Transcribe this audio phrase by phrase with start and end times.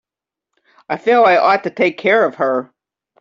[0.89, 2.73] I feel I ought to take care of her.